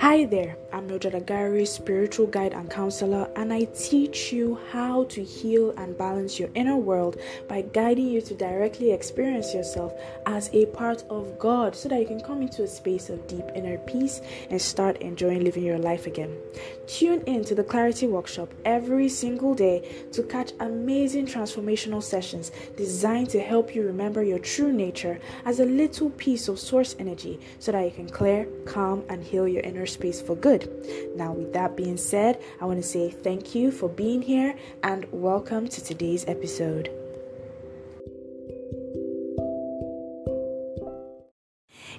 [0.00, 5.24] Hi there, I'm Mildred Agary, spiritual guide and counselor, and I teach you how to
[5.24, 7.16] heal and balance your inner world
[7.48, 9.94] by guiding you to directly experience yourself
[10.26, 13.46] as a part of God so that you can come into a space of deep
[13.54, 14.20] inner peace
[14.50, 16.36] and start enjoying living your life again.
[16.86, 23.30] Tune in to the Clarity Workshop every single day to catch amazing transformational sessions designed
[23.30, 27.72] to help you remember your true nature as a little piece of source energy so
[27.72, 30.70] that you can clear, calm, and heal your inner space for good.
[31.16, 35.06] Now, with that being said, I want to say thank you for being here and
[35.12, 36.90] welcome to today's episode.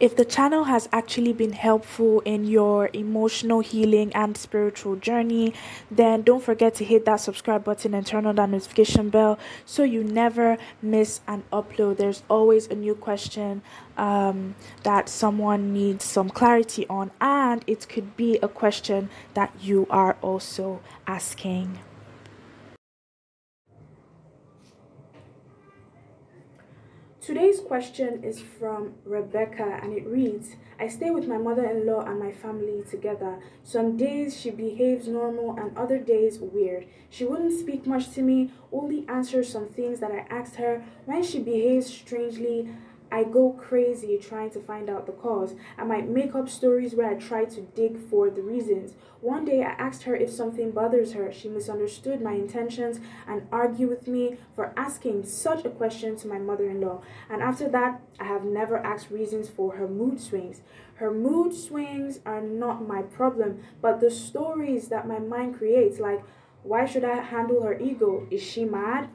[0.00, 5.54] If the channel has actually been helpful in your emotional healing and spiritual journey,
[5.90, 9.84] then don't forget to hit that subscribe button and turn on that notification bell so
[9.84, 11.98] you never miss an upload.
[11.98, 13.62] There's always a new question
[13.96, 19.86] um, that someone needs some clarity on, and it could be a question that you
[19.90, 21.78] are also asking.
[27.24, 32.04] Today's question is from Rebecca and it reads I stay with my mother in law
[32.04, 33.38] and my family together.
[33.62, 36.86] Some days she behaves normal and other days weird.
[37.08, 40.84] She wouldn't speak much to me, only answer some things that I asked her.
[41.06, 42.68] When she behaves strangely,
[43.14, 45.54] I go crazy trying to find out the cause.
[45.78, 48.94] I might make up stories where I try to dig for the reasons.
[49.20, 51.32] One day I asked her if something bothers her.
[51.32, 52.98] She misunderstood my intentions
[53.28, 57.02] and argued with me for asking such a question to my mother in law.
[57.30, 60.62] And after that, I have never asked reasons for her mood swings.
[60.96, 66.24] Her mood swings are not my problem, but the stories that my mind creates, like,
[66.64, 68.26] why should I handle her ego?
[68.32, 69.08] Is she mad?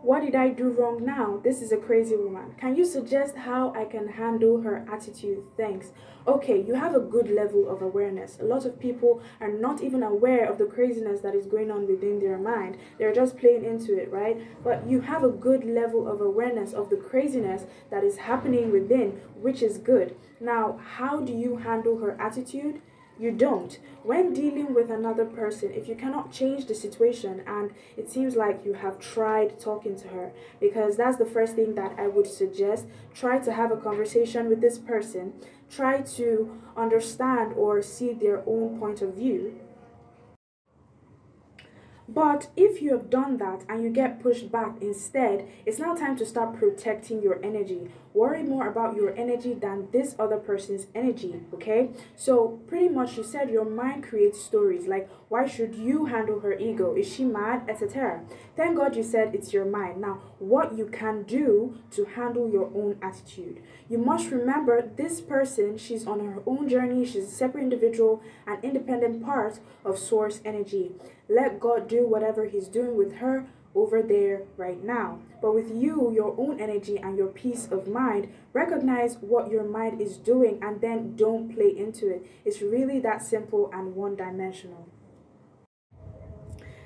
[0.00, 1.40] What did I do wrong now?
[1.42, 2.54] This is a crazy woman.
[2.56, 5.42] Can you suggest how I can handle her attitude?
[5.56, 5.90] Thanks.
[6.24, 8.38] Okay, you have a good level of awareness.
[8.40, 11.88] A lot of people are not even aware of the craziness that is going on
[11.88, 12.78] within their mind.
[12.96, 14.40] They're just playing into it, right?
[14.62, 19.20] But you have a good level of awareness of the craziness that is happening within,
[19.34, 20.14] which is good.
[20.38, 22.82] Now, how do you handle her attitude?
[23.18, 23.78] You don't.
[24.04, 28.64] When dealing with another person, if you cannot change the situation and it seems like
[28.64, 32.86] you have tried talking to her, because that's the first thing that I would suggest,
[33.12, 35.32] try to have a conversation with this person,
[35.68, 39.58] try to understand or see their own point of view
[42.08, 46.16] but if you have done that and you get pushed back instead, it's now time
[46.16, 47.90] to start protecting your energy.
[48.14, 51.90] Worry more about your energy than this other person's energy, okay?
[52.16, 56.58] So, pretty much, you said your mind creates stories like, why should you handle her
[56.58, 56.94] ego?
[56.96, 57.68] Is she mad?
[57.68, 58.22] etc.
[58.56, 60.00] Thank God you said it's your mind.
[60.00, 63.62] Now, what you can do to handle your own attitude.
[63.88, 68.58] You must remember this person, she's on her own journey, she's a separate individual, an
[68.62, 70.92] independent part of source energy.
[71.28, 75.20] Let God do whatever He's doing with her over there right now.
[75.40, 80.00] But with you, your own energy and your peace of mind, recognize what your mind
[80.00, 82.26] is doing and then don't play into it.
[82.44, 84.88] It's really that simple and one dimensional.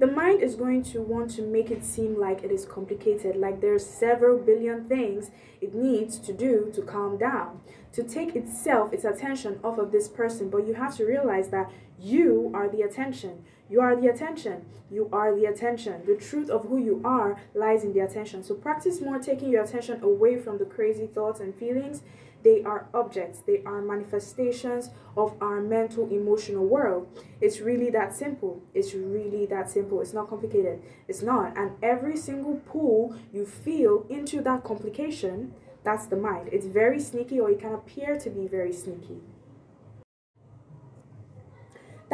[0.00, 3.60] The mind is going to want to make it seem like it is complicated, like
[3.60, 5.30] there's several billion things
[5.60, 7.60] it needs to do to calm down,
[7.92, 10.50] to take itself, its attention off of this person.
[10.50, 13.44] But you have to realize that you are the attention.
[13.68, 14.66] You are the attention.
[14.90, 16.02] You are the attention.
[16.06, 18.44] The truth of who you are lies in the attention.
[18.44, 22.02] So practice more taking your attention away from the crazy thoughts and feelings.
[22.44, 27.08] They are objects, they are manifestations of our mental emotional world.
[27.40, 28.60] It's really that simple.
[28.74, 30.02] It's really that simple.
[30.02, 30.82] It's not complicated.
[31.08, 31.56] It's not.
[31.56, 35.54] And every single pull you feel into that complication,
[35.84, 36.50] that's the mind.
[36.52, 39.22] It's very sneaky, or it can appear to be very sneaky.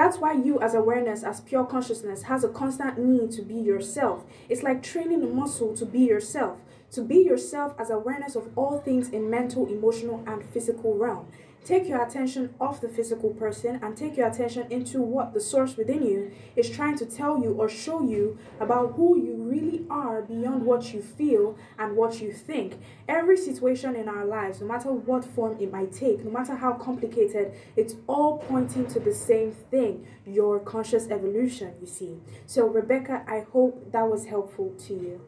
[0.00, 4.24] That's why you, as awareness, as pure consciousness, has a constant need to be yourself.
[4.48, 6.56] It's like training a muscle to be yourself.
[6.92, 11.28] To be yourself as awareness of all things in mental, emotional, and physical realm.
[11.64, 15.76] Take your attention off the physical person and take your attention into what the source
[15.76, 20.22] within you is trying to tell you or show you about who you really are
[20.22, 22.80] beyond what you feel and what you think.
[23.06, 26.72] Every situation in our lives, no matter what form it might take, no matter how
[26.72, 32.16] complicated, it's all pointing to the same thing your conscious evolution, you see.
[32.46, 35.20] So, Rebecca, I hope that was helpful to you.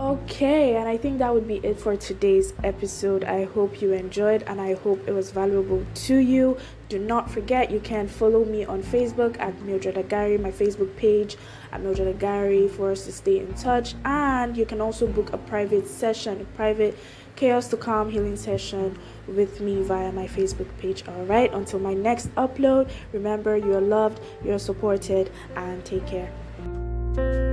[0.00, 3.24] Okay, and I think that would be it for today's episode.
[3.24, 6.56] I hope you enjoyed and I hope it was valuable to you.
[6.88, 11.36] Do not forget you can follow me on Facebook at Mildred Agary, my Facebook page
[11.72, 13.96] at Mildred Agary for us to stay in touch.
[14.04, 16.96] And you can also book a private session, a private
[17.34, 18.96] chaos to calm healing session
[19.26, 21.02] with me via my Facebook page.
[21.08, 26.06] All right, until my next upload, remember you are loved, you are supported, and take
[26.06, 27.47] care.